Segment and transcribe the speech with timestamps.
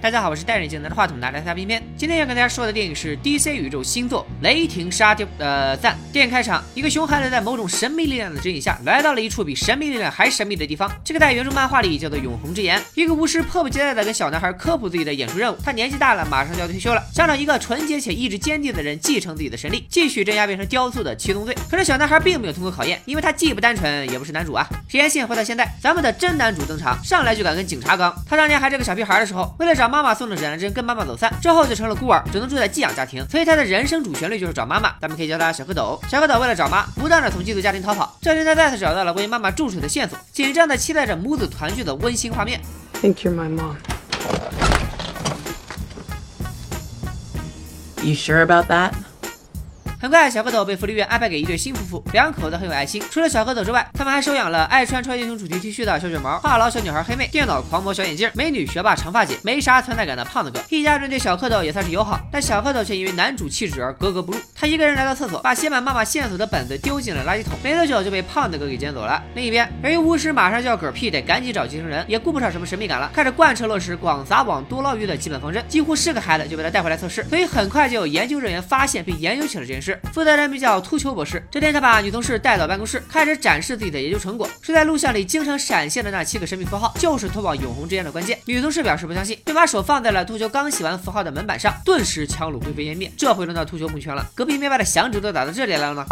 [0.00, 1.82] 大家好，我是戴眼镜拿着话筒拿着擦边片。
[1.96, 5.98] 今天要跟大家说的电影是 DC 宇宙新作《雷霆杀雕》呃赞。
[6.12, 10.88] 电影开场，一个熊孩子在某种神秘力量的指引下，来到了一处比神秘力量还神秘的地方。
[11.02, 12.80] 这个在原著漫画里叫做永恒之岩。
[12.94, 15.56] 一个巫师迫不及待的跟小男孩科普自己的演出任务。
[15.64, 21.52] 他年纪大了，马上就要退休了，想找一个纯洁且意志坚定的人继承自己的神力，继续镇压变成雕塑的七宗罪。
[21.68, 24.64] 可是小男孩并没有通过考验，因为他既不单纯，也不是男主啊。
[24.86, 28.14] 时间线回到现在，咱们的真男主登场，上来就敢跟警察刚。
[28.28, 30.68] 他当年还是个小屁孩的时候，为了找 妈妈送的指南针。
[30.72, 34.94] 跟妈妈走散之后就成了孤儿，只能住在寄养家庭，所以他的人生主旋律就是找妈妈。
[35.00, 35.98] 咱们可以叫他小蝌蚪。
[36.08, 38.16] 小蝌蚪为了找妈，不断的从寄宿家庭逃跑。
[38.20, 42.60] 这天他再次找到了关于妈妈住处的线索，紧张的期待着母子团聚的温馨画面。
[43.00, 43.76] Think you're my mom.
[48.02, 48.92] You sure about that?
[50.00, 53.02] 很快，小蝌蚪被福利院安排给一对新夫妇，两口子很有爱心。
[53.10, 60.60] 除了小蝌蚪之外，他们还收养了爱穿超级英雄主题 T 恤的小卷毛、话痨小女孩黑妹、电脑狂魔小眼镜、美女学霸长发姐、没啥存在感的胖子哥。
[60.68, 64.38] 一家人对小蝌蚪也算是友好，但小蝌蚪却因为男主气质而格格不入。
[64.54, 69.20] 他一个人来到厕所，把写满妈妈线索的本子丢进了垃圾桶，没多久就被胖子哥给捡走了。
[69.34, 75.60] 另一边，由于巫师马上就要嗝屁，得赶紧找继承人，也顾不上什么神秘感了，开始贯彻落实广撒网多捞鱼的基本方针。
[75.66, 79.87] 几乎是个孩子就被他带回来测试，所以很快就有研究人员发现并研究起了这件事。
[80.12, 80.58] 负责人名。
[80.58, 81.40] 叫秃球博士。
[81.52, 84.48] 这天，他把女同事带到办公室，开始展示自己的研究成果。
[84.60, 88.36] 是在录像里经常闪现的那七个神秘符号，就是通往永恒之间的关键。
[88.46, 93.08] 女同事表示不相信，并把手放在了秃球刚写完符号的门板上，顿时枪炉灰飞烟灭。
[93.16, 96.04] 这回轮到秃球蒙圈了，隔壁灭霸的响指都打到这里来了吗？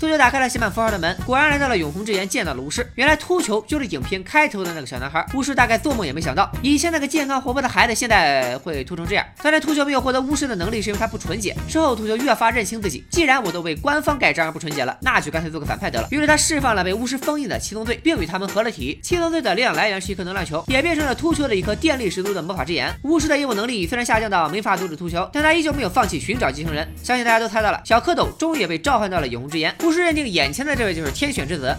[0.00, 2.84] 秃球打开了写满符号的门，果然来到了永恒之岩，见到了巫师。
[2.96, 5.24] 原来秃球就是影片开头的那个小男孩。
[5.34, 9.24] 巫师大概做梦也没想到，以前那个健康活泼的孩子，现在会秃成这样。
[9.40, 11.54] 当然，秃球没有获得巫师的能力，是因为他不纯洁。
[11.68, 16.08] 之后，秃球越发认清自己，既然我都被官方盖章而不纯洁了，那就干脆做个反派得了。
[16.10, 18.98] 于是他释放了被巫师封印的七宗罪，并与他们合了体。
[19.00, 22.92] 七宗罪的力量来源是一颗能量球，也变成了秃球的一颗电力十足的魔法之眼。
[23.04, 26.84] 巫师的业务能力虽然下降到没法阻止秃球，但他依旧没有放弃寻找继承人。
[27.00, 29.72] 相信大家都猜到了，小蝌蚪终于也被召唤到了永恒之岩。
[29.84, 30.64] 巫师认定眼前。
[30.64, 31.76] 的这位就是天选之子，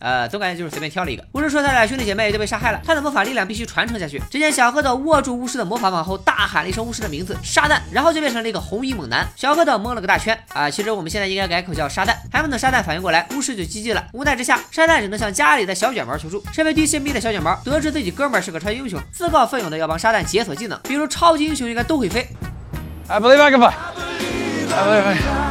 [0.00, 1.26] 呃，总感觉就是随便挑了一个。
[1.32, 4.22] 巫师说他的兄弟姐妹都被杀害了，他的魔法力量必须传承下去。
[4.30, 9.26] 只见小蝌蚪握住巫师的魔法棒后，大喊了一声巫师的名字“沙旦”，然后就变成了一个红衣猛男。
[9.34, 10.70] 小蝌蚪蒙了个大圈啊！
[10.70, 12.14] 其实我们现在应该改口叫沙旦。
[12.32, 14.06] 还没等沙旦反应过来，巫师就击毙了。
[14.12, 16.40] 无奈之下，沙旦只能向家里的小卷毛求助。
[16.52, 22.28] 身为 DCB 的小卷毛，得知自己哥们是个超级英雄，自告奋勇的要帮沙旦解锁技能，比如超级英雄应该都会飞。
[23.08, 23.74] I believe I can fly.
[24.72, 25.49] I believe I can.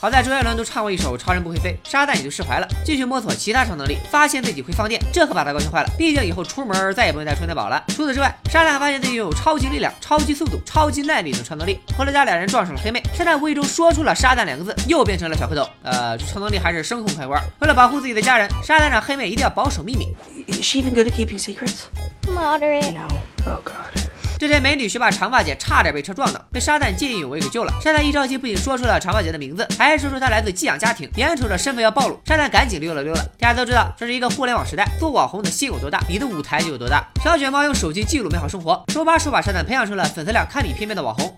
[0.00, 5.88] 好在周杰伦都唱过一首《超人不会飞》，沙旦也就释怀了，继续摸索其他超能力，发现自己会放电，这可把他高兴坏了。
[5.96, 7.82] 毕竟以后出门再也不用带充电宝了。
[7.88, 11.80] 除此之外，沙旦还发现自己拥有超级力量、超级速度、超级耐力等超能力。
[11.96, 15.66] 回了家，两人撞上了黑妹，沙旦无意中说出了“沙旦”两个字，又变成了小蝌蚪。
[15.82, 17.42] 呃，超能力还是声控开关。
[17.60, 20.14] 为了保护自己的家人，沙旦让黑妹一定要保守秘密。
[20.48, 21.84] Is she even good at keeping secrets?
[22.28, 22.92] Moderate.
[22.92, 23.08] No.
[23.46, 24.03] Oh God.
[24.44, 27.72] 这天，美女学霸长发姐差点被车撞倒，被沙蛋见义勇为给救了。
[27.82, 33.24] 沙蛋一着急，不仅说出了长发姐的名字，还说出她来自寄养家庭，眼瞅着身份要暴露，沙蛋赶紧溜了溜了。
[33.38, 37.02] 大家都知道，这是一个互联网时代，做网红的心有多大，你的舞台就有多大。
[37.22, 41.34] 小卷毛用手机记录美好生活，手把手把沙蛋培养成了粉丝量堪比片面的网红。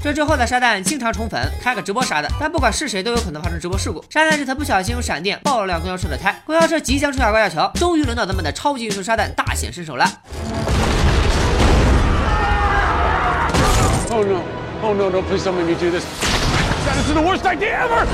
[0.00, 4.04] 这之后的沙蛋经常宠粉，开个直播啥的，但不管是谁都有可能发生直播事故。
[4.08, 10.08] 沙蛋这次不小心用闪电爆了辆公交车的胎，公交车即将出下高架桥，终于轮到咱们的超级英雄沙蛋大显身手了。
[14.16, 14.40] Oh no.
[14.80, 16.04] Oh no, no, please don't make me do this.
[16.86, 18.06] That is the worst idea ever!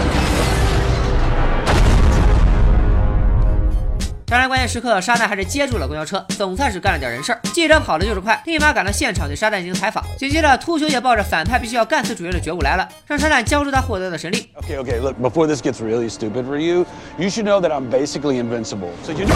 [4.25, 7.41] 当然，关键时刻，沙旦还是接住了公交车，总算是干了点人事儿。
[7.53, 10.03] 记者跑的就是快，立马赶到现场对沙旦进行采访。
[10.16, 14.49] 紧接着，秃球也抱着反派必须要干死主角的觉悟来了，让沙旦交出他获得的神力。
[14.62, 16.87] Okay, okay, look, before this gets really stupid for you,
[17.19, 18.88] you should know that I'm basically invincible.
[19.05, 19.27] So you.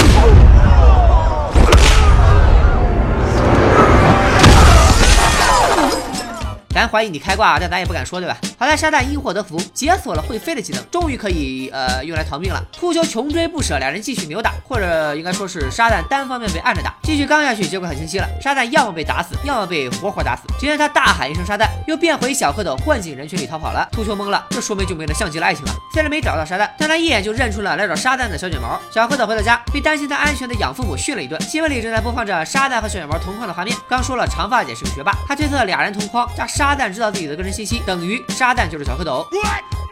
[6.88, 8.36] 怀疑你开挂，但咱也不敢说，对吧？
[8.58, 12.62] 好在沙旦因祸得福，解锁了会飞的技能，终于可以呃用来逃命了。
[12.72, 16.94] 秃球穷追不舍，两人继续扭打，或者应该说是沙旦单方面被按着打。
[17.02, 20.42] 继续刚下去，结果很清晰了，沙旦要么被打死，要么被活活打死。
[20.58, 23.88] 只见他大喊一声“沙旦”，又变回小蝌蚪，混进人群里逃跑了。
[23.92, 25.72] 秃球懵了，这说明就没了像极了爱情了。
[25.92, 28.80] 虽然没找到沙旦，但他一眼就认出了来找沙旦的小卷毛。
[28.90, 31.40] 小蝌蚪回到家，被担心他安全的养父母训了一顿。
[31.42, 33.76] 新闻里正在播放着沙旦和小卷毛同框的画面。
[33.88, 36.73] 刚说了长发姐是个学霸，他推测俩人同框加沙。
[36.74, 39.24] 沙旦知道自己的个人信息，等于沙旦就是小蝌蚪，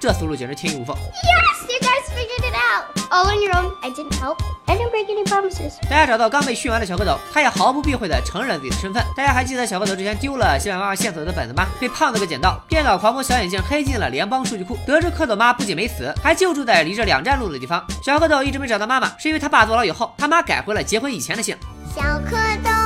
[0.00, 0.96] 这思路简直天衣无缝。
[0.96, 2.86] Yes, you guys figured it out.
[3.12, 3.70] All on your own.
[3.82, 4.38] I didn't help.
[4.66, 5.74] I didn't break any promises.
[5.88, 9.00] 大家找到刚被训完的小蝌蚪，他也毫不避讳的承认了自己的身份。
[9.16, 11.68] 大家还记得小蝌蚪之前丢了写满妈妈线索的本子吗？
[11.78, 12.60] 被胖子给捡到。
[12.68, 17.86] 电脑狂魔小眼镜黑进了联邦数据库，得知蝌蚪妈不仅没死，还就住在离这两站路的地方。
[18.02, 21.56] 小蝌蚪一直没找到妈妈，是因为他爸坐牢以后，他妈改回了结婚以前的姓。
[21.94, 22.81] 小蝌蚪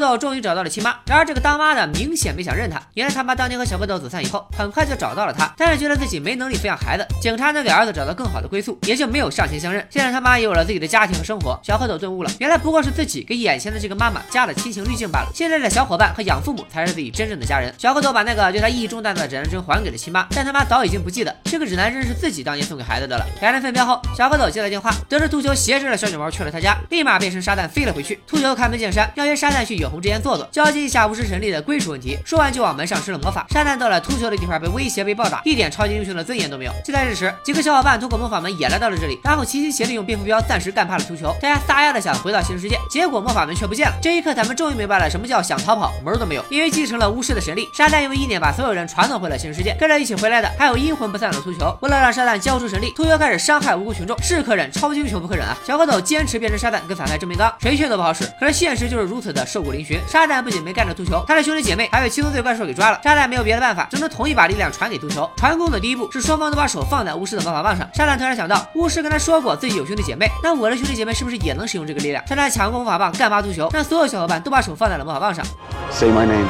[0.00, 0.10] 豆。
[0.20, 2.80] 终于找到了亲妈，然而这个当妈的明显没想认他。
[2.94, 9.86] 原来他妈当年和小蝌蚪走散以后，很快就找到了他，但是觉得自己没能力抚养孩子，警察能给儿子找到更好的归宿，也就没有上前相认。
[9.88, 15.30] 现在他妈也有了自己的家庭和生活，小蝌蚪顿悟了，原来不过是自己给眼前的这个妈妈加了亲情滤镜罢了。
[15.34, 17.72] 现在的小伙伴和养父母才是自己真正的家人。
[17.78, 23.24] 小蝌蚪把那个对他意义重大的指南针还给了亲妈，但他妈早已经不记得这个指南针是自己当年送给孩子的了。
[23.40, 28.20] 两人分别后，小蝌蚪接了电话，得知秃球挟持了小卷毛去了他家，立马变成沙蛋飞了回去。
[28.26, 30.48] 秃球开门见山，要约沙蛋去永红之间坐坐。
[30.52, 33.46] 交接一下巫师神力的归属问题，说完就往门上施了魔法。
[33.50, 36.72] 沙旦到了秃球的地盘，被威胁、被暴打，一点超级英雄的尊严都没有。
[36.84, 41.34] 就在这时，几个小伙伴通过魔法门也来到了这里，然后齐心协力用蝙蝠镖暂时干怕了秃球。
[41.40, 43.94] 大家撒丫的想回到现实世界，结果魔法门却不见了。
[44.00, 49.76] 这一刻，咱们终于明白了什么叫想逃跑门都没有，因为继承了巫师的神力，沙旦用意念把所有人传送回了现实世界。
[49.78, 51.76] 跟着一起回来的还有阴魂不散的秃球。
[51.80, 55.56] 为了让沙旦交出神力，秃球开始伤害无辜群众，是可忍，超级英雄不可忍啊！
[55.66, 58.24] 小蝌蚪坚持变成沙旦跟反派正面刚，谁劝都不好使。
[58.38, 61.24] 可是现实就是如此的瘦骨嶙峋，沙旦不仅没干着秃球。
[61.26, 65.30] 他的兄弟姐妹还被七宗罪怪兽给抓了，沙旦没有别的办法，只能同意把力量传给秃球。
[65.36, 67.88] 传功的第一步是双方都把手放在巫师的魔法棒上。
[67.94, 72.26] 沙旦突然想到，巫师跟他说过自己有兄弟姐妹，那我的兄弟姐妹是不是也能使用这个力量？
[72.26, 75.44] 沙旦抢过魔法棒干巴秃球，让所有小伙伴都把手放在了魔法棒上。
[75.90, 76.46] Say my name.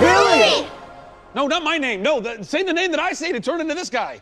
[0.00, 0.64] Really?
[1.32, 2.02] No, not my name.
[2.02, 4.20] No, the, say the name that I say to turn into this guy.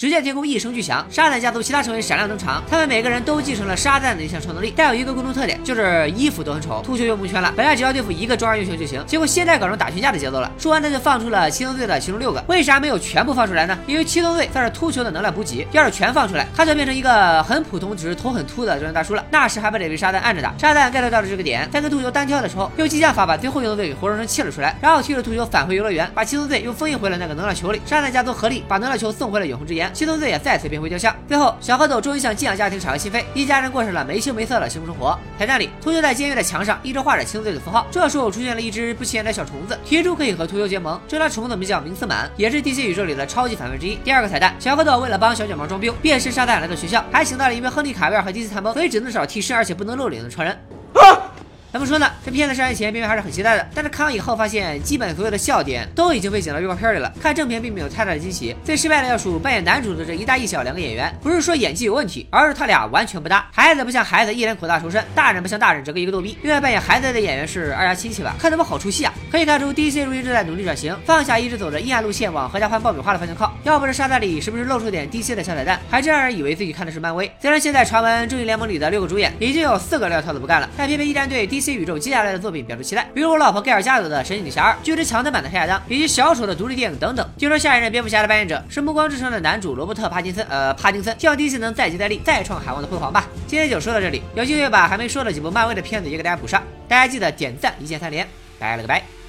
[0.00, 2.64] 只见天空一声巨响，沙赞家族其他成员闪亮登场。
[2.70, 6.80] 他们每个人都继承了沙赞的一项超能力，但有一个共同特点，就是衣服都很丑。
[6.82, 10.50] 秃球又蒙圈了，本来只要对付一个中二英雄就行，结果现在搞成打群架的节奏了。
[10.56, 13.78] 说完他就放出了七宗罪的其中六个，为啥没有全部放出来呢？
[13.86, 19.22] 因为七宗罪算是秃球的能量补给，要是全放出来，他就变成一个很普通，只是头很秃的中年大叔了。
[19.30, 20.54] 那时还不得被沙赞按着打？
[20.56, 27.82] 沙赞 get 到了这个点，在跟秃球单挑的时候，用激将法把最后一宗罪给活生生气了出来，然后踢着秃球返回游乐园，把七宗罪又封印回了那个能量球里。
[27.84, 31.14] 沙赞家族合力把能量球送回了永恒之岩七宗罪也再次变回雕像。
[31.28, 35.18] 最后，小蝌蚪终于向寄养家庭敞开心扉，一家人过上了没羞没涩的幸福生活。
[35.38, 37.86] 彩蛋里，秃鹫在监狱的墙上一直画着七宗罪的符号。
[37.90, 41.00] 这时候出现了一只不起眼的小虫子，提出可以和秃鹫结盟。
[41.06, 43.96] 这条虫子名叫明斯满，也是 DC 宇宙里的超级反派之一。
[43.96, 50.56] 第二个彩蛋，小蝌蚪为了帮小卷毛装逼，变身沙袋来到学校，还请到了一位亨利卡维尔和 DC 探崩，所以只能找替身而且不能露脸的传人。
[50.94, 51.29] 啊
[51.72, 52.10] 怎么说呢？
[52.24, 57.12] 这片子上映前，边边还是很期待的，但是看完以后发现，基本所有的笑点都已经被剪到预告片里了。
[57.22, 63.48] 看正片并没有太大的惊喜，最失败的要数扮演男主的这一大一小两个演员，不是说演技有问题，而是他俩完全不搭。
[63.52, 66.36] 孩子不像孩子，一脸苦大仇深；大人不像大人，整个一个逗逼。
[66.42, 68.34] 另外扮演孩子的演员是二丫亲戚吧？
[68.40, 69.14] 看他们好出戏啊！
[69.30, 73.56] 可以看出 DC 如今正在努力转型，放下一直走着阴暗路线往合家欢爆米花的方向靠。
[73.62, 77.30] 要不是沙袋里时不时露出点 DC 的小彩蛋，还真让人以为自己看的是漫威。
[77.40, 87.28] 虽然现在传闻正义联盟里的六个主演已经有四个撂挑子不干了，但偏偏依然对 DC 宇宙接下来的作品表示期待，比如我老婆盖尔加朵的神奇女侠二、巨石强森版的黑亚当，以及小丑的独立电影等等。
[87.36, 93.28] 听说下一任蝙蝠侠的扮演者是《暮光之城》的男主罗伯特·帕金森，呃，帕金森，希望 DC 能再接再厉，再创海王的辉煌吧。
[93.46, 98.26] 今天就说到这里，有机会把还没说的几部漫威的片子也给大家补上，大家记得点赞一键三连，
[98.58, 99.19] 拜了个拜。